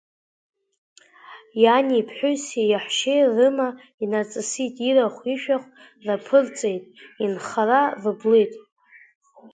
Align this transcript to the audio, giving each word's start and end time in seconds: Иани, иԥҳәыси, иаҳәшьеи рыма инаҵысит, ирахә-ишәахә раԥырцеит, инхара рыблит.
Иани, 1.63 1.95
иԥҳәыси, 2.01 2.65
иаҳәшьеи 2.71 3.23
рыма 3.35 3.69
инаҵысит, 4.03 4.75
ирахә-ишәахә 4.87 5.69
раԥырцеит, 6.05 6.83
инхара 7.23 7.81
рыблит. 8.01 8.53